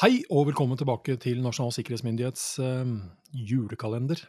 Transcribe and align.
Hei 0.00 0.22
og 0.32 0.46
velkommen 0.48 0.78
tilbake 0.80 1.12
til 1.20 1.42
Nasjonal 1.44 1.74
sikkerhetsmyndighets 1.76 2.44
uh, 2.64 2.88
julekalender. 3.36 4.22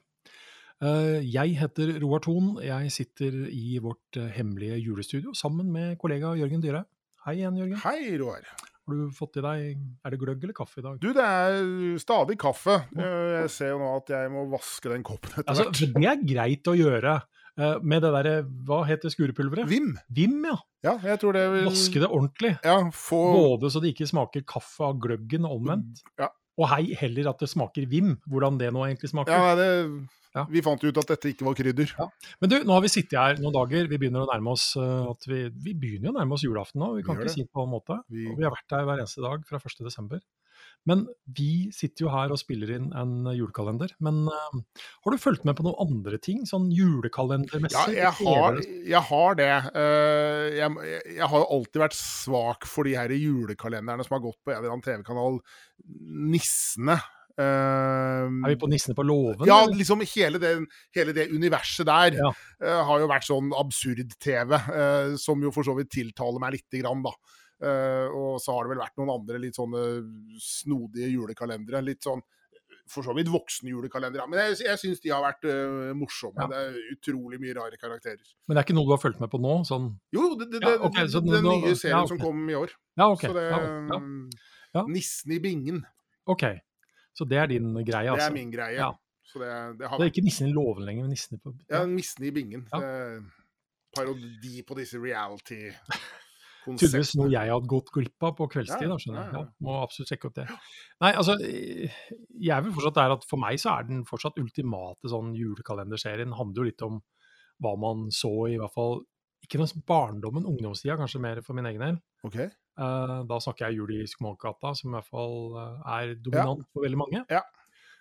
Uh, 0.84 1.24
jeg 1.24 1.54
heter 1.62 1.94
Roar 2.02 2.20
Thon. 2.26 2.58
Jeg 2.60 2.90
sitter 2.92 3.38
i 3.56 3.78
vårt 3.80 4.20
uh, 4.20 4.26
hemmelige 4.36 4.82
julestudio 4.84 5.32
sammen 5.32 5.70
med 5.72 5.96
kollega 6.02 6.34
Jørgen 6.36 6.60
Dyre. 6.60 6.82
Hei 7.24 7.38
igjen, 7.38 7.62
Jørgen. 7.62 7.80
Hei, 7.86 8.18
Roar. 8.20 8.44
Har 8.52 8.98
du 8.98 9.16
fått 9.16 9.40
i 9.40 9.46
deg 9.46 9.80
Er 9.80 10.12
det 10.12 10.20
gløgg 10.20 10.44
eller 10.44 10.58
kaffe 10.58 10.82
i 10.82 10.86
dag? 10.90 11.00
Du, 11.00 11.14
det 11.16 11.24
er 11.24 11.64
stadig 12.04 12.36
kaffe. 12.44 12.82
Jeg 12.92 13.56
ser 13.56 13.72
jo 13.72 13.80
nå 13.80 13.94
at 14.02 14.12
jeg 14.12 14.36
må 14.36 14.44
vaske 14.52 14.92
den 14.92 15.08
koppen 15.08 15.38
etter 15.38 15.54
Altså, 15.54 15.70
hvert. 15.70 15.86
Altså, 15.86 15.94
det 15.96 16.12
er 16.12 16.28
greit 16.34 16.68
å 16.68 16.76
gjøre 16.82 17.16
med 17.84 18.02
det 18.06 18.12
derre 18.16 18.36
Hva 18.68 18.82
heter 18.90 19.14
skurepulveret? 19.14 19.68
Vim. 19.70 19.92
Vim, 20.10 20.38
ja. 20.50 20.58
Ja, 20.86 20.96
jeg 21.12 21.20
tror 21.22 21.36
det 21.38 21.44
vil 21.54 21.68
Vaske 21.70 22.02
det 22.02 22.10
ordentlig. 22.10 22.54
Ja, 22.66 22.78
få 22.96 23.20
Både 23.36 23.70
så 23.74 23.82
det 23.84 23.94
ikke 23.96 24.08
smaker 24.10 24.44
kaffe 24.50 24.88
av 24.88 24.98
gløggen 25.04 25.46
og 25.46 25.60
omvendt. 25.60 26.02
Ja. 26.20 26.32
Og 26.60 26.68
hei, 26.74 26.94
heller 27.00 27.30
at 27.32 27.40
det 27.42 27.50
smaker 27.52 27.86
Vim. 27.90 28.16
Hvordan 28.30 28.58
det 28.60 28.72
nå 28.76 28.84
egentlig 28.88 29.12
smaker. 29.14 29.32
Ja, 29.38 29.54
det 29.60 29.70
Ja. 30.34 30.46
Vi 30.48 30.62
fant 30.64 30.80
ut 30.84 30.96
at 30.98 31.10
dette 31.12 31.28
ikke 31.34 31.44
var 31.44 31.54
krydder. 31.60 31.90
Men 32.40 32.50
du, 32.50 32.54
nå 32.64 32.72
har 32.78 32.82
vi 32.86 32.88
sittet 32.88 33.18
her 33.20 33.36
noen 33.44 33.52
dager. 33.52 33.84
Vi 33.92 33.98
begynner 34.00 34.24
å 34.24 34.30
nærme 34.32 34.54
oss 34.56 34.78
eh, 34.80 35.10
at 35.12 35.26
vi, 35.28 35.42
vi 35.52 35.74
begynner 35.76 36.08
jo 36.08 36.14
å 36.14 36.20
nærme 36.22 36.38
oss 36.38 36.46
julaften 36.46 36.80
nå. 36.80 36.94
Vi 36.96 37.04
kan 37.04 37.18
Vi 37.18 37.26
ikke 37.26 37.28
det. 37.28 37.34
si 37.36 37.44
det 37.44 37.52
på 37.52 37.66
en 37.66 37.74
måte. 37.74 37.98
Vi- 38.08 38.30
vi 38.38 38.44
har 38.48 38.54
vært 38.56 38.72
her 38.78 38.86
hver 38.88 39.02
eneste 39.04 39.20
dag 39.26 39.44
fra 39.46 39.60
1. 39.60 40.22
Men 40.90 41.04
vi 41.38 41.70
sitter 41.76 42.08
jo 42.08 42.12
her 42.14 42.32
og 42.34 42.40
spiller 42.42 42.72
inn 42.74 42.88
en 42.98 43.28
julekalender. 43.38 43.92
Men 44.02 44.24
uh, 44.26 44.82
har 45.06 45.14
du 45.14 45.22
fulgt 45.22 45.46
med 45.46 45.54
på 45.60 45.66
noen 45.68 45.78
andre 45.84 46.18
ting? 46.18 46.42
Sånn 46.50 46.72
Ja, 47.76 47.84
jeg 47.94 48.14
har, 48.18 48.58
jeg 48.96 49.04
har 49.12 49.38
det. 49.38 49.52
Uh, 49.76 50.48
Jeg, 50.58 50.98
jeg 51.20 51.28
har 51.30 51.44
jo 51.44 51.50
alltid 51.58 51.84
vært 51.84 51.98
svak 51.98 52.66
for 52.70 52.90
de 52.90 52.96
her 52.98 53.14
julekalenderne 53.14 54.04
som 54.08 54.18
har 54.18 54.24
gått 54.26 54.40
på 54.42 54.54
en 54.54 54.60
eller 54.62 54.74
annen 54.74 54.86
TV-kanal. 54.86 55.38
Nissene. 56.34 56.98
Uh, 57.40 58.28
Er 58.44 58.52
vi 58.52 58.58
på 58.60 58.70
Nissene 58.70 58.96
på 58.98 59.06
låven? 59.08 59.48
Ja, 59.48 59.62
eller? 59.64 59.78
liksom 59.80 60.02
hele 60.16 60.42
det, 60.42 60.56
hele 60.98 61.14
det 61.16 61.30
universet 61.32 61.88
der 61.88 62.18
Ja. 62.20 62.34
uh, 62.64 62.82
har 62.90 63.00
jo 63.00 63.08
vært 63.10 63.28
sånn 63.30 63.54
absurd-TV, 63.58 64.58
uh, 64.58 65.16
som 65.18 65.42
jo 65.42 65.54
for 65.56 65.68
så 65.68 65.78
vidt 65.78 65.94
tiltaler 65.94 66.42
meg 66.44 66.58
lite 66.60 66.82
grann, 66.84 67.06
da. 67.06 67.14
Eh, 67.62 68.08
og 68.18 68.40
så 68.42 68.56
har 68.56 68.66
det 68.66 68.74
vel 68.74 68.82
vært 68.82 68.98
noen 68.98 69.14
andre 69.14 69.42
litt 69.42 69.58
sånne 69.58 69.82
snodige 70.42 71.12
julekalendere. 71.14 71.84
Litt 71.86 72.08
sånn 72.08 72.24
for 72.92 73.06
så 73.06 73.14
vidt 73.16 73.30
voksne 73.32 73.72
julekalendere. 73.72 74.26
Men 74.30 74.42
jeg, 74.42 74.58
jeg 74.66 74.80
syns 74.82 75.02
de 75.04 75.12
har 75.14 75.22
vært 75.24 75.46
uh, 75.48 75.92
morsomme. 75.98 76.44
Ja. 76.44 76.48
Det 76.52 76.62
er 76.62 76.96
utrolig 76.96 77.40
mye 77.42 77.56
rare 77.56 77.78
karakterer. 77.80 78.24
Men 78.48 78.58
det 78.58 78.62
er 78.62 78.68
ikke 78.68 78.76
noe 78.76 78.90
du 78.90 78.96
har 78.96 79.02
fulgt 79.02 79.22
med 79.24 79.32
på 79.32 79.40
nå? 79.42 79.54
Sånn 79.68 79.92
Jo, 80.16 80.32
det, 80.40 80.50
det, 80.52 80.62
Ja, 80.64 80.74
det, 80.74 80.90
ok, 80.90 80.98
det, 81.00 81.22
den 81.28 81.46
nå- 81.46 81.56
nye 81.62 81.76
serien 81.78 81.96
ja, 81.96 82.02
okay. 82.04 82.12
som 82.12 82.22
kom 82.24 82.42
i 82.52 82.58
år. 82.58 82.74
Ja, 83.00 83.08
OK. 83.14 83.24
Så 83.28 83.38
det 83.38 83.46
ja, 83.48 84.02
ja. 84.76 84.86
Nissen 84.88 85.36
i 85.36 85.40
bingen. 85.44 85.82
ok. 86.32 86.48
Så 87.16 87.28
det 87.28 87.42
er 87.42 87.50
din 87.52 87.74
greie, 87.84 88.08
altså? 88.08 88.16
Det 88.16 88.24
altså? 88.24 88.30
er 88.32 88.36
min 88.38 88.52
greie. 88.54 88.78
Ja. 88.80 88.92
Så 89.28 89.40
det, 89.40 89.52
det 89.80 89.88
har 89.92 90.00
Det 90.00 90.06
er 90.08 90.12
ikke 90.14 90.24
Nissen 90.26 90.48
i 90.48 90.56
låven 90.56 90.88
lenger, 90.88 91.08
men 91.08 91.16
i... 91.16 91.40
på 91.44 91.54
Ja, 91.70 91.86
Nissen 91.88 92.28
i 92.28 92.32
bingen. 92.36 92.66
Parodi 93.96 94.62
på 94.68 94.78
disse 94.80 95.00
Tydeligvis 96.66 97.16
noe 97.18 97.30
jeg 97.32 97.50
hadde 97.50 97.70
gått 97.72 97.90
glipp 97.96 98.26
av 98.28 98.36
på 98.38 98.48
kveldstid. 98.54 98.88
Da, 98.92 98.98
skjønner 99.02 99.22
jeg. 99.22 99.32
ja, 99.34 99.40
Ja, 99.40 99.46
ja. 99.48 99.66
må 99.66 99.78
absolutt 99.82 100.12
sjekke 100.12 100.30
opp 100.30 100.36
det. 100.38 100.46
Nei, 101.02 101.12
altså, 101.12 101.36
jeg 101.42 102.66
vil 102.66 102.76
fortsatt 102.76 103.00
der 103.00 103.16
at 103.16 103.26
For 103.30 103.42
meg 103.42 103.62
så 103.62 103.76
er 103.76 103.88
den 103.90 104.04
fortsatt 104.10 104.38
ultimate 104.42 105.10
sånn 105.10 105.34
julekalenderserien. 105.38 106.36
handler 106.38 106.62
jo 106.62 106.70
litt 106.70 106.86
om 106.86 107.00
hva 107.62 107.76
man 107.78 108.08
så 108.14 108.32
i 108.50 108.58
hvert 108.62 108.74
fall 108.74 109.02
Ikke 109.46 109.58
noe 109.58 109.82
barndommen, 109.90 110.46
ungdomstida, 110.46 110.98
kanskje 111.00 111.22
mer 111.22 111.42
for 111.42 111.58
min 111.58 111.66
egen 111.66 111.82
del. 111.82 111.96
Ok. 112.28 112.38
Uh, 112.78 113.22
da 113.28 113.40
snakker 113.42 113.68
jeg 113.68 113.82
Jul 113.82 113.96
i 113.98 114.04
Skomakergata, 114.08 114.76
som 114.78 114.92
i 114.92 114.96
hvert 114.96 115.10
fall 115.10 115.58
eh, 115.58 115.90
er 115.98 116.12
dominant 116.22 116.62
for 116.72 116.86
veldig 116.86 117.00
mange. 117.02 117.24
Ja. 117.34 117.42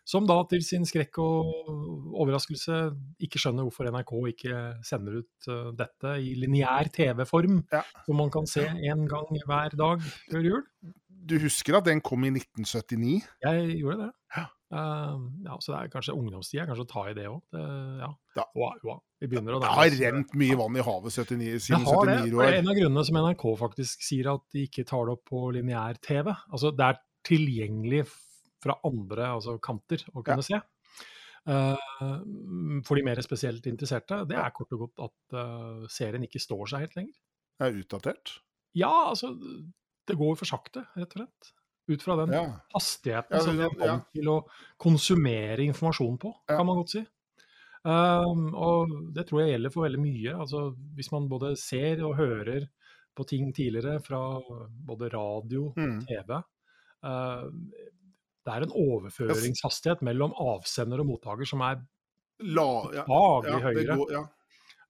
Som 0.08 0.26
da 0.26 0.38
til 0.50 0.62
sin 0.64 0.84
skrekk 0.88 1.18
og 1.22 2.14
overraskelse 2.20 2.78
ikke 3.22 3.38
skjønner 3.42 3.66
hvorfor 3.66 3.90
NRK 3.90 4.12
ikke 4.32 4.60
sender 4.86 5.20
ut 5.22 5.48
eh, 5.50 5.68
dette 5.78 6.14
i 6.24 6.32
lineær 6.38 6.90
TV-form, 6.94 7.60
Ja. 7.72 7.82
som 8.06 8.16
man 8.16 8.30
kan 8.30 8.46
se 8.46 8.64
én 8.66 9.06
gang 9.10 9.28
hver 9.46 9.76
dag 9.76 10.00
før 10.30 10.42
jul. 10.46 10.62
Du 11.30 11.36
husker 11.38 11.76
at 11.76 11.84
den 11.84 12.00
kom 12.00 12.24
i 12.24 12.30
1979? 12.32 13.20
Jeg 13.44 13.76
gjorde 13.82 14.06
det. 14.06 14.10
Ja. 14.36 14.46
Uh, 14.70 15.18
ja, 15.42 15.56
så 15.58 15.72
det 15.74 15.78
er 15.80 15.88
kanskje 15.90 16.14
ungdomstida, 16.14 16.62
kanskje 16.68 16.84
å 16.86 16.88
ta 16.92 17.02
i 17.10 17.14
det 17.18 17.24
òg. 17.26 17.40
Ja. 18.00 18.08
Da- 18.36 18.46
Wow, 18.54 18.72
wow. 18.86 19.00
Vi 19.20 19.26
begynner 19.28 19.56
å 19.58 19.60
Det 19.60 19.68
har 19.68 19.90
rent 20.00 20.32
mye 20.38 20.56
vann 20.56 20.76
i 20.78 20.80
havet 20.86 21.12
79, 21.12 21.52
Det 21.52 21.60
siden 21.66 21.84
har 21.84 22.06
det. 22.06 22.14
79 22.22 22.34
og 22.34 22.40
det 22.40 22.48
er 22.54 22.58
en 22.62 22.68
av 22.70 22.76
grunnene 22.78 23.04
som 23.04 23.16
NRK 23.20 23.44
faktisk 23.58 24.02
sier 24.06 24.30
at 24.32 24.40
de 24.54 24.62
ikke 24.66 24.86
tar 24.86 25.04
det 25.06 25.12
opp 25.18 25.24
på 25.28 25.42
lineær-TV. 25.58 26.30
Altså 26.54 26.70
det 26.74 26.86
er 26.86 27.00
tilgjengelig 27.26 28.06
fra 28.62 28.76
andre 28.84 29.30
altså 29.36 29.58
kanter 29.62 30.02
å 30.14 30.22
kunne 30.26 30.42
se. 30.46 30.60
Uh, 31.48 31.76
for 32.84 32.98
de 32.98 33.04
mer 33.06 33.20
spesielt 33.24 33.64
interesserte. 33.70 34.18
Det 34.28 34.36
er 34.36 34.52
kort 34.56 34.72
og 34.76 34.82
godt 34.86 35.04
at 35.08 35.36
uh, 35.38 35.86
serien 35.88 36.24
ikke 36.26 36.42
står 36.42 36.66
seg 36.72 36.84
helt 36.84 36.98
lenger. 36.98 37.16
Er 37.60 37.78
utdatert. 37.80 38.36
Ja, 38.76 38.90
altså 39.10 39.32
Det 40.06 40.16
går 40.18 40.36
for 40.36 40.48
sakte, 40.48 40.84
rett 40.96 41.12
og 41.16 41.22
slett. 41.24 41.52
Ut 41.90 42.02
fra 42.04 42.14
den 42.20 42.32
Ja. 42.34 42.44
hastigheten 42.74 43.34
Ja, 43.36 43.40
som 43.42 43.56
vi 43.58 43.64
det- 43.68 43.86
ja. 43.86 43.96
til 44.14 44.28
å 44.28 44.36
konsumere 44.78 45.58
informasjon 45.64 46.18
på, 46.18 46.34
Ja. 46.48 46.56
kan 46.56 46.66
man 46.66 46.76
godt 46.76 46.90
si. 46.90 47.06
Um, 47.84 48.54
og 48.54 49.14
det 49.14 49.26
tror 49.26 49.40
jeg 49.40 49.54
gjelder 49.54 49.72
for 49.72 49.84
veldig 49.88 50.00
mye. 50.00 50.34
Altså, 50.38 50.76
hvis 50.94 51.10
man 51.12 51.28
både 51.28 51.56
ser 51.56 52.02
og 52.04 52.16
hører 52.16 52.68
på 53.16 53.26
ting 53.26 53.52
tidligere 53.52 54.02
fra 54.04 54.40
både 54.86 55.08
radio, 55.12 55.72
Mm. 55.76 56.00
TV 56.06 56.42
uh, 57.02 57.50
Det 58.40 58.52
er 58.54 58.64
en 58.64 58.76
overføringshastighet 58.76 60.04
mellom 60.06 60.32
avsender 60.40 61.02
og 61.02 61.10
mottaker 61.10 61.48
som 61.48 61.62
er 61.66 61.82
ja, 62.40 62.68
ja, 62.96 63.58
høyere. 63.60 63.96
går, 64.00 64.14
ja. 64.16 64.24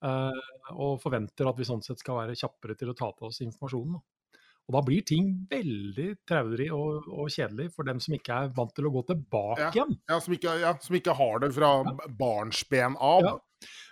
Uh, 0.01 0.77
og 0.81 1.01
forventer 1.03 1.49
at 1.51 1.59
vi 1.59 1.67
sånn 1.69 1.83
sett 1.85 2.01
skal 2.01 2.23
være 2.23 2.39
kjappere 2.39 2.77
til 2.79 2.93
å 2.93 2.97
ta 2.97 3.11
til 3.17 3.29
oss 3.29 3.43
informasjonen. 3.45 3.99
Da. 3.99 4.41
Og 4.71 4.77
da 4.77 4.83
blir 4.87 5.03
ting 5.03 5.33
veldig 5.51 6.07
traurig 6.31 6.69
og, 6.73 7.09
og 7.11 7.33
kjedelig 7.35 7.73
for 7.75 7.89
dem 7.89 7.99
som 8.01 8.15
ikke 8.15 8.37
er 8.45 8.53
vant 8.55 8.73
til 8.77 8.87
å 8.87 8.93
gå 8.95 9.03
tilbake 9.11 9.73
igjen. 9.75 9.97
Ja, 10.09 10.21
som, 10.23 10.37
ikke, 10.37 10.55
ja, 10.63 10.73
som 10.85 10.97
ikke 10.97 11.17
har 11.19 11.43
det 11.43 11.51
fra 11.57 11.73
barnsben 12.21 12.95
av. 13.03 13.33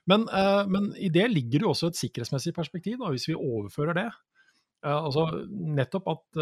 Men, 0.09 0.29
uh, 0.31 0.63
men 0.71 0.93
i 0.97 1.11
det 1.13 1.27
ligger 1.35 1.65
det 1.65 1.73
også 1.73 1.91
et 1.91 1.99
sikkerhetsmessig 1.99 2.55
perspektiv, 2.57 3.01
da, 3.03 3.11
hvis 3.13 3.27
vi 3.29 3.37
overfører 3.37 3.99
det. 3.99 4.09
Uh, 4.87 4.95
altså 4.95 5.27
nettopp 5.51 6.15
at 6.15 6.41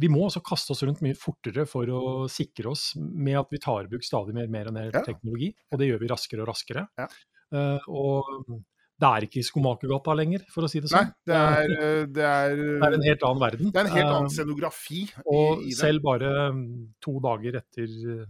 vi 0.00 0.08
må 0.08 0.24
også 0.26 0.40
kaste 0.44 0.72
oss 0.72 0.82
rundt 0.86 1.02
mye 1.04 1.14
fortere 1.18 1.66
for 1.68 1.84
å 1.92 2.02
sikre 2.32 2.70
oss 2.72 2.92
med 2.96 3.36
at 3.38 3.50
vi 3.52 3.58
tar 3.62 3.84
i 3.84 3.90
bruk 3.92 4.04
stadig 4.06 4.34
mer, 4.34 4.48
mer 4.48 4.68
og 4.70 4.74
mer 4.78 4.90
Ja. 4.94 5.02
teknologi, 5.04 5.54
og 5.70 5.78
det 5.78 5.88
gjør 5.90 6.00
vi 6.00 6.08
raskere 6.08 6.42
og 6.42 6.48
raskere. 6.48 6.86
Ja. 6.98 7.08
Uh, 7.52 7.78
og 7.92 8.62
det 9.02 9.08
er 9.08 9.24
ikke 9.26 9.40
i 9.40 9.44
Skomakergata 9.44 10.14
lenger, 10.14 10.44
for 10.52 10.62
å 10.64 10.68
si 10.70 10.78
det 10.80 10.88
Nei, 10.92 11.02
sånn. 11.02 11.12
det 11.26 11.34
er, 11.34 11.72
eh, 11.74 12.04
det 12.06 12.22
er, 12.24 12.52
Det 12.80 12.86
er 12.86 12.94
en 12.96 13.02
helt 13.08 13.24
annen 13.26 13.40
verden. 13.42 13.70
det 13.74 13.80
er 13.80 13.88
en 13.88 13.96
helt 13.96 14.12
annen 14.14 14.30
scenografi. 14.30 15.02
scenografi 15.10 15.26
og 15.26 15.60
i, 15.60 15.66
i 15.66 15.72
det. 15.72 15.76
selv 15.80 16.02
bare 16.06 16.30
mm, 16.54 16.64
to 17.02 17.16
dager 17.24 17.58
etter 17.58 17.82
eh, 18.14 18.26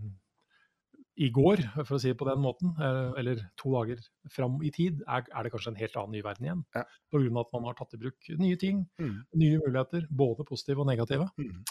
i 1.20 1.28
går, 1.28 1.60
for 1.84 1.96
å 1.96 2.00
si 2.00 2.08
det 2.08 2.16
på 2.16 2.24
den 2.24 2.40
måten, 2.40 2.70
eh, 2.80 3.12
eller 3.20 3.40
to 3.60 3.72
dager 3.74 3.98
fram 4.32 4.54
i 4.64 4.70
tid, 4.72 5.02
er, 5.06 5.26
er 5.28 5.42
det 5.44 5.52
kanskje 5.52 5.68
en 5.74 5.80
helt 5.80 5.96
annen 6.00 6.14
ny 6.16 6.22
verden 6.24 6.46
igjen. 6.46 6.62
Ja. 6.74 6.84
Av 7.12 7.40
at 7.42 7.50
man 7.52 7.66
har 7.68 7.74
tatt 7.76 7.92
i 7.94 8.00
bruk 8.00 8.30
nye 8.40 8.56
ting, 8.56 8.86
Mm. 8.98 9.18
nye 9.36 9.58
muligheter, 9.60 10.06
både 10.10 10.46
positive 10.48 10.80
og 10.80 10.86
negative. 10.88 11.28
Mm. 11.36 11.64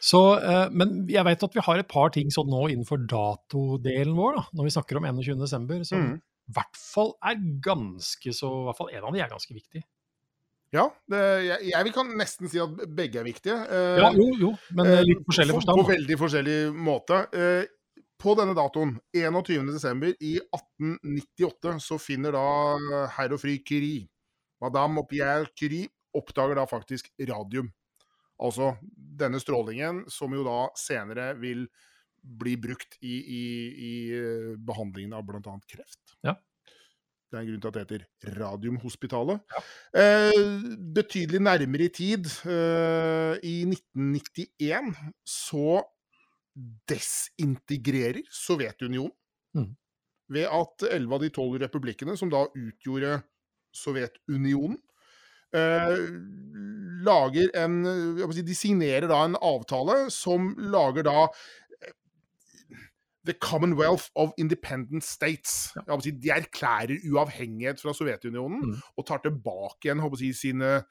Så, 0.00 0.22
eh, 0.40 0.68
men 0.72 1.06
jeg 1.12 1.24
vet 1.28 1.42
at 1.44 1.52
vi 1.54 1.60
har 1.60 1.78
et 1.78 1.88
par 1.88 2.08
ting 2.10 2.28
sånn 2.32 2.48
nå 2.48 2.70
innenfor 2.72 3.04
datodelen 3.06 4.16
vår, 4.16 4.36
da, 4.40 4.46
når 4.54 4.64
vi 4.70 4.74
snakker 4.78 4.96
om 4.96 5.04
21.12., 5.04 5.84
som 5.84 5.98
Mm. 6.00 6.16
i 6.48 6.52
hvert 6.56 6.76
fall 6.80 7.12
er 7.22 7.36
ganske 7.60 8.32
så 8.32 8.48
I 8.48 8.64
hvert 8.70 8.76
fall 8.78 8.90
en 8.94 9.04
av 9.04 9.12
de 9.12 9.20
er 9.20 9.28
ganske 9.28 9.52
viktig. 9.52 9.82
Ja, 10.74 10.90
det, 11.08 11.20
jeg, 11.46 11.70
jeg 11.70 11.92
kan 11.94 12.08
nesten 12.18 12.48
si 12.50 12.58
at 12.58 12.70
begge 12.90 13.20
er 13.20 13.24
viktige. 13.24 13.54
eh, 13.70 13.98
Ja, 14.02 14.10
jo, 14.12 14.26
jo, 14.36 14.50
men 14.74 14.86
eh, 14.90 15.02
litt 15.06 15.22
forskjellig 15.24 15.54
forstand. 15.54 15.78
På 15.78 15.92
veldig 15.92 16.16
forskjellig 16.18 16.56
måte. 16.74 17.20
Eh, 17.32 17.64
På 18.16 18.32
denne 18.38 18.54
datoen, 18.56 18.94
21.12. 19.12 20.14
i 20.24 20.36
1898, 20.40 21.74
så 21.84 21.98
finner 22.00 22.32
da 22.36 22.46
herr 23.16 23.34
og 23.36 23.42
fru 23.42 23.52
Curie, 23.60 24.06
madame 24.64 25.02
og 25.02 25.10
Pierre 25.10 25.50
Curie, 25.52 25.90
oppdager 26.16 26.56
da 26.56 26.64
faktisk 26.68 27.10
radium. 27.28 27.68
Altså 28.40 28.74
denne 28.88 29.40
strålingen 29.40 30.04
som 30.12 30.32
jo 30.36 30.44
da 30.46 30.66
senere 30.80 31.30
vil 31.40 31.66
bli 32.26 32.56
brukt 32.58 32.98
i, 33.00 33.14
i, 33.20 33.44
i 33.86 33.92
eh, 34.16 34.52
behandlingen 34.58 35.14
av 35.16 35.24
bl.a. 35.28 35.56
kreft. 35.70 36.16
Ja. 36.26 36.34
Det 37.26 37.38
er 37.38 37.42
en 37.42 37.48
grunn 37.48 37.62
til 37.62 37.70
at 37.70 37.76
det 37.76 37.84
heter 37.84 38.36
Radiumhospitalet. 38.38 39.54
Eh, 39.98 40.66
betydelig 40.94 41.40
nærmere 41.42 41.88
i 41.88 41.94
tid, 41.94 42.28
eh, 42.46 43.34
i 43.42 43.56
1991, 43.66 44.92
så 45.26 45.80
desintegrerer 46.88 48.22
Sovjetunionen 48.32 49.12
Mm. 49.56 49.70
ved 50.28 50.44
at 50.52 50.82
elleve 50.90 51.14
av 51.14 51.20
de 51.22 51.28
tolv 51.30 51.54
republikkene, 51.62 52.16
som 52.18 52.28
da 52.28 52.42
utgjorde 52.52 53.22
Sovjetunionen, 53.72 54.76
eh, 55.54 55.96
lager 57.06 57.48
en 57.54 57.84
si, 58.32 58.42
De 58.42 58.54
signerer 58.54 59.08
da 59.08 59.24
en 59.24 59.36
avtale 59.40 60.10
som 60.10 60.54
lager 60.58 61.02
da 61.04 61.22
eh, 61.80 61.92
The 63.24 63.34
Commonwealth 63.34 64.10
of 64.14 64.32
Independent 64.38 65.04
States. 65.04 65.72
Si, 66.02 66.10
de 66.10 66.28
erklærer 66.30 66.98
uavhengighet 67.12 67.80
fra 67.80 67.92
Sovjetunionen 67.94 68.60
Mm. 68.66 68.82
og 68.98 69.06
tar 69.06 69.18
tilbake 69.24 69.84
igjen 69.88 70.16
si, 70.18 70.32
sine 70.32 70.84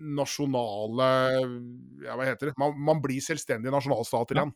nasjonale 0.00 1.10
ja, 2.04 2.16
Hva 2.16 2.24
heter 2.26 2.50
det? 2.50 2.54
Man, 2.58 2.74
man 2.78 3.00
blir 3.02 3.20
selvstendige 3.20 3.70
nasjonalstater 3.72 4.36
Ja. 4.36 4.50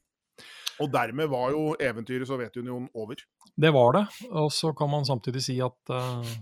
Og 0.82 0.90
dermed 0.92 1.30
var 1.30 1.52
jo 1.54 1.68
eventyret 1.80 2.28
Sovjetunionen 2.28 2.88
over. 2.98 3.20
Det 3.54 3.70
var 3.74 3.94
det. 3.98 4.04
Og 4.30 4.50
så 4.52 4.72
kan 4.76 4.90
man 4.90 5.06
samtidig 5.06 5.44
si 5.44 5.60
at 5.62 5.94
uh, 5.94 6.34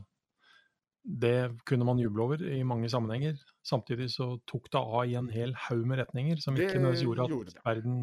det 1.02 1.36
kunne 1.68 1.86
man 1.88 2.00
juble 2.00 2.24
over 2.24 2.42
i 2.46 2.62
mange 2.62 2.88
sammenhenger. 2.88 3.36
Samtidig 3.66 4.10
så 4.14 4.36
tok 4.48 4.70
det 4.72 4.80
av 4.80 5.04
i 5.04 5.16
en 5.18 5.30
hel 5.32 5.54
haug 5.68 5.84
med 5.86 6.02
retninger 6.04 6.40
som 6.42 6.56
ikke 6.56 6.78
nødvendigvis 6.78 7.06
gjorde 7.06 7.26
at 7.26 7.34
gjorde 7.36 7.64
verden 7.66 8.02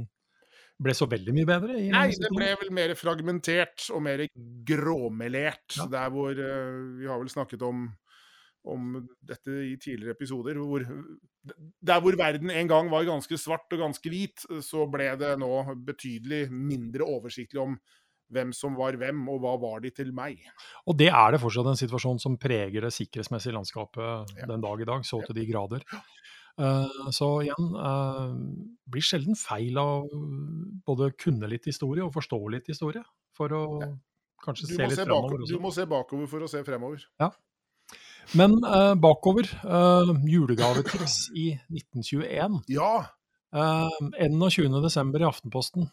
ble 0.80 0.96
så 0.96 1.08
veldig 1.12 1.36
mye 1.36 1.48
bedre. 1.48 1.78
Nei, 1.92 2.06
det 2.16 2.30
ble 2.31 2.54
vel 2.62 2.70
mer 2.76 2.94
fragmentert 2.96 3.90
og 3.92 4.04
mer 4.06 4.24
gråmelert. 4.68 5.76
Ja. 5.76 5.88
Der 5.92 6.14
hvor 6.14 6.31
uh, 6.31 7.00
Vi 7.00 7.10
har 7.10 7.20
vel 7.20 7.31
snakket 7.31 7.66
om, 7.68 7.90
om 8.67 9.07
dette 9.25 9.53
i 9.69 9.77
tidligere 9.79 10.15
episoder. 10.17 10.57
Hvor, 10.59 10.83
der 11.81 12.01
hvor 12.03 12.17
verden 12.19 12.51
en 12.51 12.67
gang 12.67 12.89
var 12.91 13.07
ganske 13.07 13.38
svart 13.39 13.71
og 13.71 13.79
ganske 13.85 14.11
hvit, 14.11 14.44
så 14.65 14.83
ble 14.91 15.13
det 15.19 15.35
nå 15.39 15.51
betydelig 15.88 16.50
mindre 16.51 17.07
oversiktlig 17.07 17.61
om 17.63 17.79
hvem 18.29 18.51
som 18.53 18.75
var 18.77 18.94
hvem, 19.00 19.23
og 19.31 19.39
hva 19.41 19.56
var 19.57 19.79
de 19.81 19.89
til 19.89 20.11
meg. 20.13 20.38
Og 20.85 20.97
det 21.00 21.07
er 21.09 21.31
det 21.33 21.39
fortsatt 21.41 21.71
en 21.71 21.79
situasjon 21.79 22.19
som 22.21 22.35
preger 22.38 22.85
det 22.85 22.91
sikkerhetsmessige 22.94 23.56
landskapet 23.56 24.35
Ja. 24.38 24.45
den 24.45 24.61
dag 24.61 24.81
i 24.81 24.85
dag, 24.85 25.01
så 25.07 25.21
Ja. 25.21 25.25
til 25.25 25.35
de 25.39 25.45
grader. 25.50 25.81
Uh, 26.59 27.09
så 27.15 27.41
igjen, 27.41 27.71
uh, 27.73 28.35
blir 28.91 29.01
sjelden 29.01 29.33
feil 29.39 29.77
av 29.79 30.09
både 30.85 31.13
kunne 31.17 31.47
litt 31.47 31.65
historie 31.65 32.03
og 32.03 32.11
forstå 32.13 32.39
litt 32.51 32.67
historie, 32.67 33.01
for 33.33 33.47
å 33.50 33.63
kanskje 34.44 34.67
Du 34.67 34.75
se 34.75 34.83
litt 34.83 34.97
se, 35.00 35.06
framover 35.06 35.38
bako, 35.38 35.44
også. 35.44 35.53
du 35.56 35.59
må 35.59 35.71
se 35.73 35.85
bakover 35.85 36.27
for 36.27 36.39
å 36.39 36.50
se 36.50 36.63
fremover. 36.67 37.06
Men 38.38 38.60
uh, 38.62 38.94
bakover, 39.00 39.48
uh, 39.66 40.12
julegavetips 40.30 41.30
i 41.34 41.48
1921. 41.74 42.60
Ja! 42.70 42.94
Uh, 43.56 43.90
21.12. 44.20 45.18
i 45.18 45.26
Aftenposten. 45.26 45.90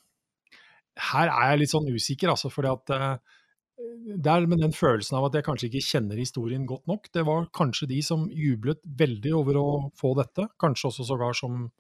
Her 1.13 1.31
er 1.33 1.53
jeg 1.53 1.63
litt 1.63 1.73
sånn 1.73 1.89
usikker, 1.89 2.33
altså, 2.33 2.51
fordi 2.53 2.73
at 2.75 2.93
uh, 2.93 3.37
det 3.77 4.33
er 4.33 4.49
med 4.49 4.61
den 4.61 4.75
følelsen 4.77 5.17
av 5.19 5.29
at 5.29 5.39
jeg 5.39 5.47
kanskje 5.47 5.71
ikke 5.71 5.87
kjenner 5.87 6.21
historien 6.21 6.67
godt 6.69 6.85
nok. 6.89 7.09
Det 7.13 7.25
var 7.29 7.49
kanskje 7.57 7.89
de 7.91 8.03
som 8.05 8.27
jublet 8.33 8.81
veldig 9.01 9.33
over 9.37 9.61
å 9.61 9.69
få 9.97 10.13
dette, 10.21 10.49
kanskje 10.61 10.91
også 10.91 11.09
sågar 11.09 11.37
som 11.37 11.71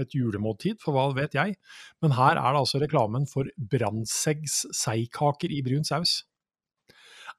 et 0.00 0.12
julemåltid, 0.16 0.80
for 0.84 0.96
hva 0.96 1.10
vet 1.16 1.36
jeg. 1.36 1.56
Men 2.04 2.16
her 2.16 2.36
er 2.36 2.56
det 2.56 2.62
altså 2.64 2.80
reklamen 2.80 3.28
for 3.28 3.48
Brandseggs 3.56 4.62
seigkaker 4.76 5.52
i 5.52 5.62
brun 5.64 5.84
saus. 5.88 6.22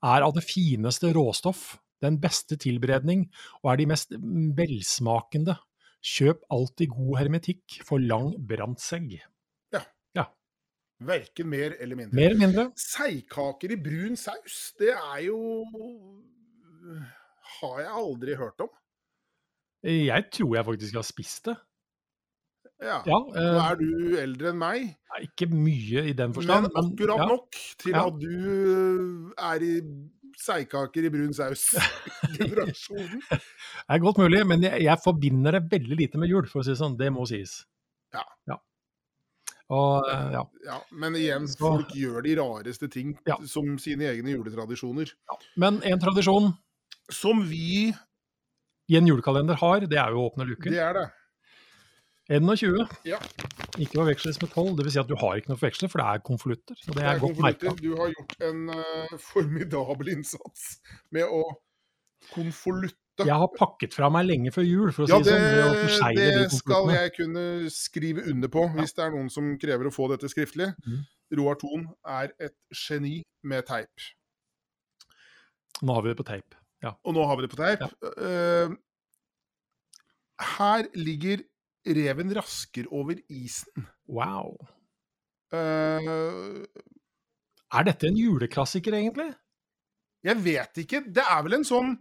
Er 0.05 0.25
av 0.25 0.33
det 0.37 0.45
fineste 0.45 1.09
råstoff, 1.13 1.75
den 2.03 2.19
beste 2.21 2.57
tilberedning 2.61 3.27
og 3.63 3.71
er 3.71 3.81
de 3.81 3.87
mest 3.89 4.13
velsmakende. 4.57 5.57
Kjøp 6.07 6.43
alltid 6.53 6.93
god 6.93 7.17
hermetikk 7.19 7.79
for 7.87 7.99
lang 7.99 8.31
brantsegg. 8.47 9.17
Ja. 9.73 9.81
ja. 10.15 10.27
Verken 11.03 11.49
mer 11.51 11.73
eller 11.79 11.99
mindre. 11.99 12.15
Mer 12.15 12.29
eller 12.29 12.43
mindre. 12.45 12.67
Seigkaker 12.79 13.73
i 13.73 13.79
brun 13.81 14.15
saus, 14.19 14.73
det 14.79 14.93
er 14.93 15.23
jo 15.25 15.39
Har 17.57 17.79
jeg 17.81 17.91
aldri 17.91 18.35
hørt 18.37 18.61
om. 18.63 18.69
Jeg 19.87 20.29
tror 20.33 20.55
jeg 20.55 20.65
faktisk 20.65 20.95
har 20.99 21.05
spist 21.07 21.45
det. 21.49 21.57
Ja. 22.77 22.99
Ja, 23.09 23.17
Nå 23.17 23.33
eh, 23.33 23.55
er 23.57 23.77
du 23.79 24.17
eldre 24.21 24.51
enn 24.51 24.59
meg, 24.61 24.83
Ikke 25.23 25.47
mye 25.49 26.03
i 26.11 26.13
den 26.13 26.33
forstand. 26.35 26.67
men 26.67 26.75
akkurat 26.77 27.15
akkurat 27.15 27.23
ja, 27.23 27.25
nok 27.31 27.57
til 27.81 27.91
Ja. 27.95 28.03
at 28.05 28.19
du 28.21 28.33
øh, 28.37 29.31
er 29.37 29.63
i 29.65 29.71
seigkaker 30.37 31.07
i 31.07 31.09
brun 31.13 31.33
saus-generasjonen. 31.33 33.21
Det 33.31 33.95
er 33.95 34.01
godt 34.03 34.19
mulig, 34.21 34.43
men 34.47 34.63
jeg, 34.65 34.83
jeg 34.85 35.01
forbinder 35.03 35.57
det 35.57 35.63
veldig 35.71 35.97
lite 35.99 36.19
med 36.21 36.29
jul, 36.31 36.45
for 36.51 36.61
å 36.61 36.65
si 36.65 36.73
det 36.73 36.79
sånn. 36.81 36.97
Det 36.99 37.09
må 37.13 37.25
sies. 37.29 37.59
Ja. 38.13 38.23
Og 39.73 40.05
eh, 40.07 40.27
ja. 40.31 40.41
ja, 40.63 40.77
men 40.95 41.15
igjen, 41.19 41.47
Så- 41.51 41.59
folk 41.59 41.89
gjør 41.95 42.21
de 42.23 42.35
rareste 42.39 42.87
ting 42.91 43.17
Ja. 43.27 43.35
som 43.47 43.73
sine 43.81 44.07
egne 44.13 44.31
juletradisjoner. 44.37 45.11
Men 45.59 45.81
en 45.83 45.99
tradisjon 45.99 46.53
Som 47.11 47.41
vi 47.49 47.93
i 48.87 48.95
en 48.97 49.07
julekalender 49.07 49.55
har, 49.59 49.79
det 49.87 49.97
er 49.99 50.11
jo 50.15 50.23
åpne 50.29 50.45
luken. 50.47 50.71
Det 50.71 50.79
er 50.79 50.93
det. 50.95 51.05
21. 52.29 52.87
Ja. 53.07 53.17
Ikke 53.77 54.01
forveksles 54.01 54.41
med 54.41 54.51
12. 54.51 54.73
Dvs. 54.81 54.93
Si 54.93 54.99
at 54.99 55.09
du 55.09 55.15
har 55.19 55.39
ikke 55.39 55.51
noe 55.51 55.57
å 55.57 55.61
forveksle, 55.61 55.89
for 55.91 56.01
det 56.01 56.07
er 56.11 56.23
konvolutter. 56.27 56.77
Og 56.83 56.93
det 56.95 56.99
Det 56.99 57.05
er 57.05 57.15
er 57.15 57.23
godt 57.23 57.41
merka. 57.45 57.73
Du 57.79 57.89
har 57.95 58.13
gjort 58.13 58.35
en 58.49 58.63
uh, 58.73 59.17
formidabel 59.23 60.13
innsats 60.17 60.65
med 61.15 61.23
å 61.23 61.43
konvolutte. 62.33 62.95
Jeg 63.25 63.33
har 63.33 63.49
pakket 63.55 63.95
fra 63.97 64.11
meg 64.13 64.27
lenge 64.27 64.51
før 64.53 64.65
jul, 64.67 64.91
for 64.93 65.05
å 65.05 65.09
Ja, 65.09 65.17
si 65.23 65.31
det, 65.31 65.37
det 65.39 65.93
sånn. 65.95 66.17
Det, 66.19 66.27
det 66.37 66.51
skal 66.53 66.91
jeg 66.93 67.13
kunne 67.15 67.45
skrive 67.73 68.25
under 68.29 68.51
på, 68.53 68.67
hvis 68.75 68.93
det 68.93 69.07
er 69.07 69.15
noen 69.15 69.31
som 69.33 69.47
krever 69.61 69.89
å 69.89 69.93
få 69.93 70.09
dette 70.11 70.29
skriftlig. 70.29 70.69
Mm. 70.85 70.99
Roar 71.39 71.57
Thon 71.59 71.87
er 72.05 72.31
et 72.37 72.55
geni 72.75 73.21
med 73.47 73.65
teip. 73.67 74.05
Nå 75.81 75.95
har 75.97 76.05
vi 76.05 76.13
det 76.13 76.19
på 76.19 76.27
teip. 76.27 76.57
Ja. 76.83 76.93
Og 77.07 77.15
nå 77.17 77.25
har 77.25 77.39
vi 77.39 77.47
det 77.47 77.51
på 77.53 77.57
teip. 77.59 77.83
Eh, 78.21 78.75
her 80.57 80.87
ligger 80.97 81.41
reven 81.95 82.33
rasker 82.35 82.85
over 82.91 83.15
isen. 83.29 83.87
Wow. 84.07 84.55
Uh, 85.53 86.65
Er 87.73 87.83
dette 87.87 88.07
en 88.07 88.17
juleklassiker, 88.19 88.93
egentlig? 88.93 89.33
jeg 90.27 90.43
vet 90.43 90.77
ikke. 90.81 90.99
Det 91.13 91.23
er 91.23 91.43
vel 91.45 91.53
en 91.59 91.63
sånn 91.67 91.93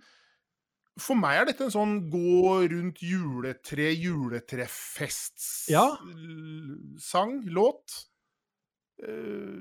For 0.99 1.15
meg 1.15 1.37
er 1.43 1.45
dette 1.51 1.65
en 1.67 1.71
sånn 1.75 2.11
gå 2.11 2.65
rundt 2.73 3.03
juletre, 3.05 3.91
Ja. 5.69 5.91
juletrefest-sang, 6.17 7.45
låt. 7.53 8.07
Eh, 9.03 9.61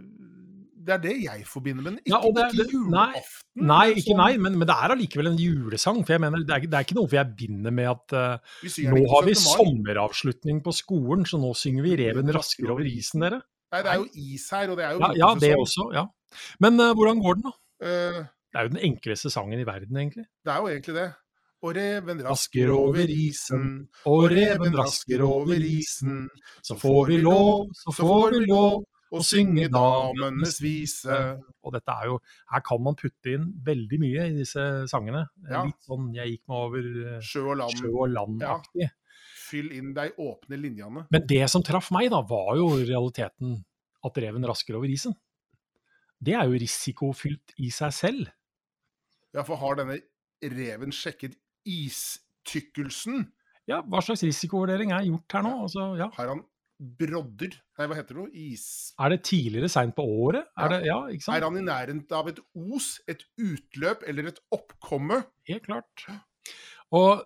det 0.86 0.94
er 0.96 1.02
det 1.04 1.14
jeg 1.24 1.46
forbinder 1.50 1.82
med 1.84 1.92
den. 1.92 2.00
Ikke, 2.06 2.12
Ja, 2.14 2.20
ikke 2.22 2.66
julaften. 2.70 2.92
nei. 2.94 3.22
Nei, 3.56 3.86
ikke 3.96 4.12
sånn- 4.12 4.20
nei, 4.22 4.38
men, 4.38 4.58
men 4.60 4.68
det 4.70 4.76
er 4.76 4.94
allikevel 4.96 5.28
en 5.32 5.38
julesang. 5.42 6.04
For 6.06 6.14
jeg 6.14 6.22
mener, 6.22 6.44
det 6.46 6.56
er, 6.56 6.68
det 6.70 6.78
er 6.80 6.86
ikke 6.86 6.98
noe 7.00 7.10
jeg 7.18 7.34
binder 7.40 7.72
med 7.74 7.90
at 7.90 8.07
den 8.16 8.94
nå 8.94 9.04
har 9.14 9.26
vi 9.26 9.33
sommeravslutning 9.40 10.62
på 10.66 10.74
skolen, 10.76 11.26
så 11.26 11.40
nå 11.42 11.54
synger 11.57 11.83
vi 11.88 11.95
'Reven 11.98 12.31
rasker 12.36 12.69
over 12.71 12.86
isen', 12.86 13.21
dere. 13.26 13.42
Nei, 13.74 13.81
det 13.81 13.92
er 13.92 14.00
jo 14.00 14.07
is 14.16 14.48
her, 14.52 14.69
og 14.71 14.78
det 14.78 14.86
er 14.86 14.92
jo 14.94 15.00
Ja, 15.00 15.12
ja 15.16 15.33
det 15.40 15.56
også. 15.57 15.90
ja. 15.94 16.06
Men 16.59 16.80
uh, 16.80 16.94
hvordan 16.94 17.21
går 17.21 17.33
den, 17.40 17.44
da? 17.50 17.54
Uh, 17.81 18.24
Det 18.56 18.56
er 18.62 18.64
jo 18.64 18.74
den 18.76 18.83
enkleste 18.94 19.30
sangen 19.31 19.59
i 19.59 19.66
verden, 19.68 19.98
egentlig. 19.98 20.26
det 20.45 20.52
er 20.54 20.57
jo 20.62 20.68
egentlig 20.71 20.95
det. 20.95 21.14
Og 21.66 21.76
reven 21.76 22.19
rasker 22.24 22.69
over 22.71 23.07
isen, 23.09 23.88
Og 24.06 24.30
reven 24.30 24.76
rasker 24.78 25.21
over 25.26 25.56
isen, 25.56 26.30
så 26.62 26.76
får 26.78 27.07
vi 27.07 27.18
lov, 27.24 27.71
så 27.74 27.92
får 27.95 28.31
vi 28.36 28.45
lov 28.45 28.83
synge 29.24 29.66
synge 29.66 29.72
damenes 29.74 30.60
vise. 30.64 31.19
Og 31.66 31.74
dette 31.76 31.94
er 31.94 32.10
jo 32.12 32.19
Her 32.52 32.64
kan 32.66 32.81
man 32.84 32.98
putte 33.00 33.34
inn 33.36 33.48
veldig 33.66 34.00
mye 34.02 34.28
i 34.31 34.36
disse 34.40 34.66
sangene. 34.92 35.26
Ja. 35.50 35.64
Litt 35.68 35.81
sånn 35.88 36.12
'Jeg 36.14 36.36
gikk 36.36 36.44
meg 36.52 36.57
over 36.57 36.90
eh, 37.06 37.22
Sjø 37.22 37.45
og 37.52 37.57
land-aktig. 37.60 38.10
Land 38.16 38.81
ja. 38.81 38.90
Fyll 39.45 39.72
inn 39.78 39.94
de 39.94 40.10
åpne 40.18 40.57
linjene. 40.57 41.06
Men 41.12 41.28
det 41.30 41.44
som 41.50 41.64
traff 41.64 41.92
meg, 41.94 42.10
da, 42.10 42.22
var 42.26 42.56
jo 42.57 42.72
realiteten 42.81 43.60
at 44.06 44.18
reven 44.18 44.45
rasker 44.45 44.78
over 44.78 44.90
isen. 44.90 45.14
Det 46.22 46.34
er 46.34 46.50
jo 46.50 46.57
risikofylt 46.57 47.54
i 47.62 47.69
seg 47.74 47.94
selv. 47.94 48.34
Ja, 49.36 49.44
for 49.44 49.60
har 49.60 49.78
denne 49.78 50.00
reven 50.42 50.94
sjekket 50.95 51.36
istykkelsen? 51.68 53.26
Ja, 53.69 53.81
hva 53.81 54.02
slags 54.06 54.24
risikovurdering 54.26 54.94
er 54.94 55.07
gjort 55.07 55.36
her 55.36 55.45
nå? 55.45 55.54
Altså, 55.66 55.88
ja. 56.00 56.10
Har 56.16 56.31
han 56.34 56.44
brodder? 56.80 57.56
Nei, 57.80 57.88
hva 57.90 57.98
heter 57.98 58.20
det? 58.20 58.26
Is... 58.54 58.66
Er 59.00 59.14
det 59.14 59.22
tidligere 59.28 59.70
seint 59.72 59.96
på 59.98 60.04
året? 60.04 60.48
Ja. 60.56 60.66
Er 60.66 60.74
det, 60.74 60.80
ja, 60.90 60.98
ikke 61.12 61.28
sant? 61.28 61.38
Er 61.38 61.48
han 61.48 61.60
i 61.60 61.66
nærheten 61.66 62.18
av 62.18 62.32
et 62.32 62.42
os, 62.76 62.90
et 63.12 63.24
utløp 63.42 64.04
eller 64.10 64.32
et 64.32 64.42
oppkomme? 64.56 65.22
Helt 65.50 65.66
klart. 65.70 66.08
Og 66.96 67.24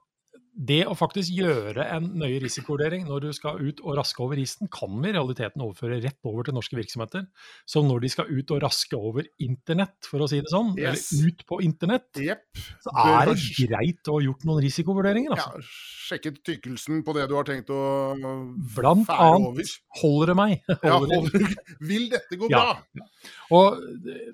det 0.59 0.81
å 0.91 0.95
faktisk 0.97 1.31
gjøre 1.31 1.85
en 1.95 2.09
nøye 2.19 2.41
risikovurdering 2.43 3.05
når 3.07 3.21
du 3.23 3.29
skal 3.31 3.61
ut 3.63 3.79
og 3.79 3.95
raske 3.95 4.19
over 4.19 4.35
isen, 4.41 4.67
kan 4.67 4.91
vi 4.99 5.07
i 5.07 5.13
realiteten 5.15 5.63
overføre 5.63 6.01
rett 6.03 6.17
over 6.27 6.43
til 6.43 6.57
norske 6.57 6.75
virksomheter. 6.75 7.27
Så 7.69 7.79
når 7.87 8.01
de 8.03 8.09
skal 8.11 8.27
ut 8.27 8.51
og 8.51 8.59
raske 8.65 8.97
over 8.99 9.23
internett, 9.39 9.95
for 10.03 10.19
å 10.19 10.27
si 10.27 10.41
det 10.43 10.51
sånn, 10.51 10.73
Yes. 10.77 11.13
eller 11.13 11.31
ut 11.31 11.45
på 11.47 11.61
internett, 11.63 12.09
yep. 12.19 12.43
så 12.83 12.91
er 13.05 13.31
det 13.31 13.37
greit 13.69 14.11
å 14.11 14.17
ha 14.19 14.25
gjort 14.25 14.43
noen 14.49 14.61
risikovurderinger. 14.67 15.37
Ja, 15.39 15.47
Altså. 15.47 15.63
sjekket 16.09 16.43
tykkelsen 16.43 17.03
på 17.07 17.13
det 17.15 17.29
du 17.29 17.35
har 17.39 17.47
tenkt 17.47 17.69
å 17.71 17.79
Blant 18.75 19.07
fære 19.07 19.31
annet 19.31 19.47
over. 19.47 19.63
holder 20.03 20.25
det 20.33 20.35
meg. 20.35 20.61
Holder 20.67 20.83
ja, 20.83 20.99
holder- 20.99 21.55
vil 21.79 22.09
dette 22.09 22.35
gå 22.35 22.49
Ja. 22.51 22.65
bra? 22.93 23.05
Og 23.51 23.79
eh, 23.79 24.33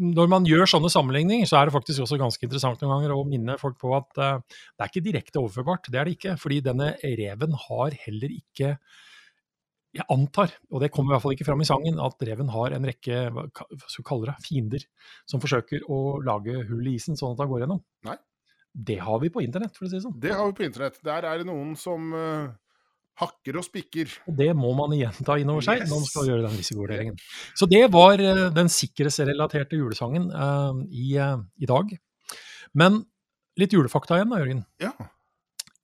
når 0.00 0.30
man 0.32 0.46
gjør 0.48 0.68
sånne 0.70 0.90
sammenligninger, 0.92 1.48
så 1.48 1.58
er 1.58 1.68
det 1.68 1.74
faktisk 1.74 2.04
også 2.04 2.18
ganske 2.20 2.46
interessant 2.46 2.80
noen 2.82 2.94
ganger 2.96 3.14
å 3.14 3.26
minne 3.28 3.56
folk 3.60 3.78
på 3.80 3.92
at 3.96 4.20
uh, 4.20 4.40
det 4.46 4.84
er 4.84 4.90
ikke 4.92 5.04
direkte 5.04 5.42
overførbart. 5.42 5.90
Det 5.92 6.00
er 6.00 6.08
det 6.08 6.16
ikke. 6.18 6.36
Fordi 6.40 6.60
denne 6.64 6.92
reven 7.04 7.56
har 7.68 7.96
heller 8.06 8.34
ikke 8.34 8.74
Jeg 9.90 10.06
antar, 10.14 10.52
og 10.70 10.84
det 10.84 10.92
kommer 10.94 11.10
i 11.10 11.14
hvert 11.16 11.24
fall 11.24 11.32
ikke 11.34 11.44
fram 11.48 11.62
i 11.64 11.66
sangen, 11.66 11.96
at 11.98 12.20
reven 12.22 12.52
har 12.54 12.76
en 12.76 12.84
rekke 12.86 13.24
hva 13.34 13.48
skal 13.50 14.04
vi 14.04 14.06
kalle 14.06 14.28
det, 14.28 14.34
fiender 14.44 14.84
som 15.26 15.42
forsøker 15.42 15.82
å 15.90 16.20
lage 16.22 16.60
hull 16.68 16.86
i 16.86 16.92
isen 16.94 17.18
sånn 17.18 17.34
at 17.34 17.42
han 17.42 17.50
går 17.50 17.64
gjennom. 17.64 17.80
Nei. 18.06 18.14
Det 18.70 19.00
har 19.02 19.18
vi 19.18 19.32
på 19.34 19.42
internett, 19.42 19.74
for 19.74 19.88
å 19.88 19.90
si 19.90 19.98
det 19.98 20.04
sånn. 20.04 20.14
Det 20.22 20.30
har 20.30 20.46
vi 20.46 20.54
på 20.60 20.68
internett. 20.68 21.00
Der 21.02 21.26
er 21.26 21.42
det 21.42 21.48
noen 21.48 21.74
som 21.74 22.14
uh, 22.14 22.52
hakker 23.20 23.58
og 23.60 23.66
spikker. 23.66 24.10
Og 24.30 24.36
det 24.38 24.50
må 24.56 24.72
man 24.78 24.94
igjen 24.96 25.16
ta 25.26 25.36
inn 25.40 25.52
over 25.52 25.64
seg 25.64 25.82
Yes. 25.82 25.90
når 25.90 26.02
man 26.02 26.10
skal 26.10 26.28
gjøre 26.30 26.44
den 26.46 26.58
risikovurderingen. 26.58 27.20
Så 27.58 27.68
det 27.70 27.82
var 27.92 28.22
eh, 28.24 28.42
den 28.56 28.72
sikkerhetsrelaterte 28.72 29.78
julesangen 29.78 30.28
uh, 30.32 30.76
i, 30.88 31.14
uh, 31.20 31.40
i 31.60 31.68
dag. 31.70 31.94
Men 32.76 33.02
litt 33.60 33.74
julefakta 33.76 34.18
igjen 34.18 34.32
da, 34.32 34.42
Jørgen. 34.42 34.62
Ja. 34.82 34.92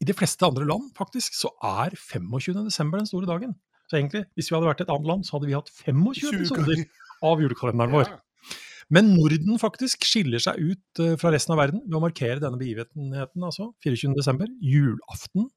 I 0.00 0.09
de 0.09 0.16
fleste 0.16 0.45
andre 0.49 0.66
land 0.69 0.93
faktisk, 0.97 1.37
så 1.37 1.52
er 1.64 1.97
25. 1.97 2.66
desember 2.66 3.00
den 3.00 3.09
store 3.09 3.28
dagen. 3.28 3.57
Så 3.90 4.00
egentlig, 4.00 4.26
hvis 4.35 4.50
vi 4.50 4.57
hadde 4.57 4.69
vært 4.69 4.83
et 4.85 4.93
annet 4.93 5.09
land, 5.09 5.26
så 5.26 5.37
hadde 5.37 5.50
vi 5.50 5.57
hatt 5.57 5.71
25 5.73 6.14
20 6.21 6.38
episoder 6.40 6.87
av 7.26 7.43
julekalenderen 7.43 7.95
vår. 7.95 8.11
Ja. 8.11 8.23
Men 8.93 9.09
Norden 9.16 9.59
faktisk 9.59 10.05
skiller 10.07 10.43
seg 10.43 10.61
ut 10.62 11.00
fra 11.19 11.33
resten 11.35 11.57
av 11.57 11.59
verden 11.59 11.81
ved 11.87 11.97
å 11.99 12.02
markere 12.05 12.38
denne 12.43 12.59
begivenheten, 12.61 13.43
altså 13.43 13.73
24. 13.83 14.12
desember, 14.14 14.50
julaften. 14.62 15.49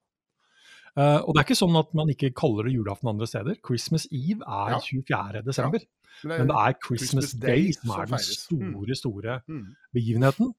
Eh, 0.97 1.19
og 1.21 1.33
det 1.35 1.41
er 1.41 1.47
ikke 1.47 1.59
sånn 1.59 1.77
at 1.79 1.93
man 1.93 2.09
ikke 2.09 2.33
kaller 2.33 2.63
det 2.69 2.73
julaften 2.75 3.09
andre 3.11 3.27
steder. 3.27 3.55
Christmas 3.65 4.07
Eve 4.11 4.41
er 4.47 4.71
Ja. 4.75 4.79
24. 4.79 5.43
desember. 5.45 5.79
Men 6.23 6.39
Men 6.39 6.47
det 6.47 6.55
er 6.57 6.73
Christmas, 6.83 7.29
Christmas 7.29 7.31
Day 7.39 7.71
som 7.71 7.91
er 7.91 8.05
den 8.05 8.19
store, 8.19 8.95
store 8.95 9.41
Mm. 9.47 9.75
begivenheten. 9.93 10.53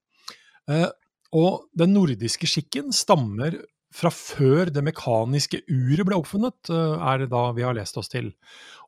Uh, 0.70 0.88
og 1.32 1.64
den 1.76 1.92
nordiske 1.94 2.46
skikken 2.46 2.92
stammer 2.92 3.58
fra 3.92 4.08
før 4.10 4.70
det 4.72 4.84
mekaniske 4.84 5.62
uret 5.68 6.06
ble 6.06 6.14
oppfunnet, 6.16 6.70
eh, 6.70 7.12
er 7.12 7.18
det 7.18 7.30
da 7.30 7.50
vi 7.52 7.62
har 7.62 7.74
lest 7.74 7.96
oss 7.98 8.08
til. 8.08 8.32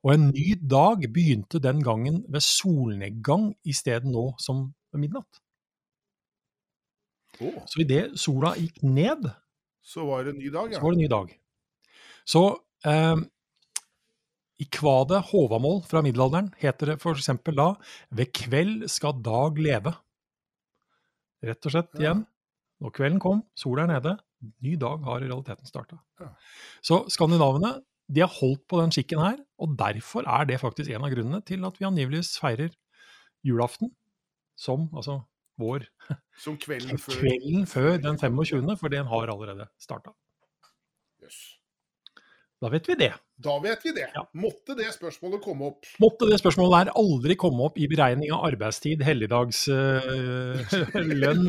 Og 0.04 0.12
en 0.14 0.28
ny 0.30 0.54
dag 0.54 1.02
begynte 1.12 1.60
den 1.60 1.82
gangen 1.82 2.24
ved 2.30 2.40
solnedgang 2.40 3.54
i 3.66 3.72
stedet 3.72 4.04
nå 4.04 4.34
som 4.38 4.72
midnatt. 4.94 5.40
Oh. 7.40 7.64
Så 7.66 7.80
idet 7.82 8.12
sola 8.20 8.54
gikk 8.54 8.82
ned, 8.84 9.26
så 9.82 10.06
var 10.06 10.24
det 10.24 10.34
en 10.34 10.40
ny 10.40 10.50
dag, 10.54 10.72
ja. 10.72 10.78
så 10.78 10.84
var 10.86 10.94
det 10.94 10.98
en 11.00 11.04
ny 11.04 11.10
dag. 11.12 11.32
Så 12.28 12.42
eh, 12.86 13.22
i 14.62 14.66
kvadet 14.70 15.22
Håvamål 15.32 15.80
fra 15.90 16.02
middelalderen 16.06 16.52
heter 16.62 16.92
det 16.92 16.98
f.eks. 17.02 17.30
da 17.56 17.68
'Ved 18.14 18.32
kveld 18.36 18.88
skal 18.90 19.18
dag 19.22 19.58
leve'. 19.58 19.94
Rett 21.42 21.66
og 21.66 21.72
slett 21.74 21.90
Ja. 21.94 22.00
igjen. 22.00 22.26
Når 22.82 22.90
kvelden 22.94 23.20
kom, 23.22 23.42
sola 23.54 23.82
er 23.82 23.86
nede, 23.94 24.18
ny 24.62 24.74
dag 24.76 25.02
har 25.06 25.22
i 25.22 25.26
realiteten 25.30 25.66
starta. 25.66 25.98
Ja. 26.20 26.30
Så 26.82 27.04
skandinavene 27.10 27.82
de 28.12 28.20
har 28.20 28.28
holdt 28.40 28.66
på 28.68 28.80
den 28.80 28.90
skikken 28.90 29.18
her, 29.22 29.38
og 29.58 29.76
derfor 29.78 30.26
er 30.26 30.44
det 30.44 30.60
faktisk 30.60 30.90
en 30.90 31.04
av 31.04 31.10
grunnene 31.14 31.42
til 31.46 31.64
at 31.64 31.78
vi 31.78 31.86
angiveligvis 31.86 32.38
feirer 32.38 32.70
julaften 33.46 33.90
som 34.58 34.88
altså 34.94 35.22
vår 35.62 35.88
Som 36.42 36.58
kvelden 36.60 37.00
før. 37.00 37.18
kvelden 37.22 37.66
før 37.70 37.96
den 38.02 38.20
25., 38.20 38.76
for 38.80 38.92
den 38.92 39.10
har 39.10 39.34
allerede 39.34 39.68
starta. 39.80 40.14
Jøss. 41.22 41.42
Da 42.62 42.70
vet 42.70 42.86
vi 42.86 42.94
det. 42.94 43.10
Da 43.42 43.56
vet 43.58 43.80
vi 43.82 43.90
det. 43.96 44.04
Ja. 44.14 44.22
Måtte 44.38 44.76
det 44.78 44.86
spørsmålet 44.94 45.42
komme 45.42 45.72
opp. 45.72 45.86
Måtte 46.02 46.28
det 46.30 46.36
spørsmålet 46.38 46.76
her 46.76 46.90
aldri 47.00 47.34
komme 47.40 47.64
opp 47.66 47.78
i 47.80 47.88
beregning 47.90 48.30
av 48.34 48.44
arbeidstid, 48.52 49.02
helligdagslønn 49.02 50.62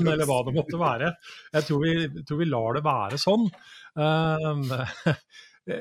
eller 0.16 0.26
hva 0.26 0.40
det 0.48 0.56
måtte 0.58 0.80
være. 0.82 1.12
Jeg 1.54 1.68
tror 1.68 1.84
vi, 1.86 2.24
tror 2.26 2.42
vi 2.42 2.50
lar 2.50 2.80
det 2.80 2.86
være 2.90 3.22
sånn. 3.22 3.46
Eh, 5.64 5.80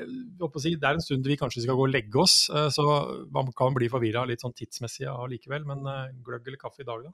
si, 0.63 0.69
det 0.79 0.87
er 0.87 0.95
en 0.95 1.01
stund 1.03 1.25
vi 1.27 1.35
kanskje 1.35 1.65
skal 1.65 1.75
gå 1.75 1.83
og 1.89 1.91
legge 1.91 2.21
oss, 2.21 2.45
eh, 2.55 2.69
så 2.71 2.83
man 3.35 3.49
kan 3.51 3.75
bli 3.75 3.89
forvirra 3.91 4.21
litt 4.29 4.39
sånn 4.39 4.55
tidsmessig 4.55 5.09
allikevel. 5.11 5.65
Men 5.67 5.83
eh, 5.91 6.13
gløgg 6.23 6.47
eller 6.47 6.61
kaffe 6.61 6.85
i 6.85 6.87
dag, 6.87 7.03
da? 7.03 7.11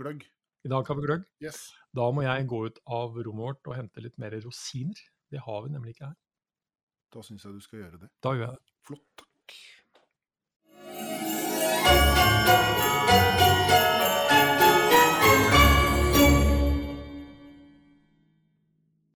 Gløgg 0.00 0.24
i 0.66 0.70
dag, 0.72 0.86
Kaffe 0.86 1.04
Krøgg. 1.04 1.26
Yes. 1.44 1.58
Da 1.94 2.08
må 2.14 2.24
jeg 2.26 2.48
gå 2.50 2.64
ut 2.66 2.78
av 2.86 3.14
rommet 3.26 3.44
vårt 3.46 3.70
og 3.70 3.76
hente 3.78 4.02
litt 4.04 4.18
mer 4.18 4.34
rosiner. 4.44 4.98
Det 5.30 5.40
har 5.44 5.62
vi 5.64 5.74
nemlig 5.74 5.94
ikke 5.94 6.10
her. 6.10 6.18
Da 7.14 7.18
syns 7.24 7.44
jeg 7.46 7.54
du 7.56 7.62
skal 7.64 7.84
gjøre 7.84 8.02
det. 8.04 8.10
Da 8.24 8.34
gjør 8.36 8.48
jeg 8.48 8.58
det. 8.58 8.64
Flott. 8.88 9.14
Takk. 9.22 9.28